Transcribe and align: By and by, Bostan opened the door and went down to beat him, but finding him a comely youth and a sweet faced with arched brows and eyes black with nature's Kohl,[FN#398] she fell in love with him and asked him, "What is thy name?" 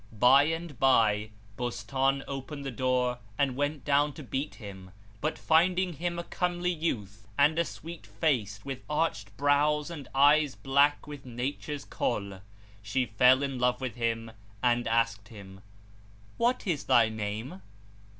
By 0.11 0.45
and 0.45 0.79
by, 0.79 1.29
Bostan 1.57 2.23
opened 2.27 2.65
the 2.65 2.71
door 2.71 3.19
and 3.37 3.55
went 3.55 3.85
down 3.85 4.13
to 4.13 4.23
beat 4.23 4.55
him, 4.55 4.89
but 5.21 5.37
finding 5.37 5.93
him 5.93 6.17
a 6.17 6.23
comely 6.23 6.71
youth 6.71 7.27
and 7.37 7.59
a 7.59 7.63
sweet 7.65 8.07
faced 8.07 8.65
with 8.65 8.81
arched 8.89 9.37
brows 9.37 9.91
and 9.91 10.07
eyes 10.15 10.55
black 10.55 11.05
with 11.05 11.23
nature's 11.23 11.85
Kohl,[FN#398] 11.85 12.41
she 12.81 13.05
fell 13.05 13.43
in 13.43 13.59
love 13.59 13.79
with 13.79 13.93
him 13.93 14.31
and 14.63 14.87
asked 14.87 15.27
him, 15.27 15.61
"What 16.37 16.65
is 16.65 16.85
thy 16.85 17.07
name?" 17.09 17.61